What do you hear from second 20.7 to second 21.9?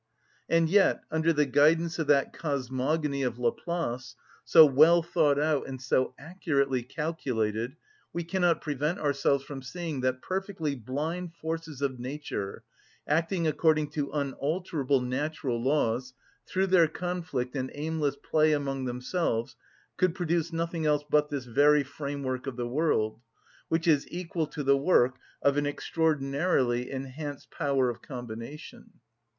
else but this very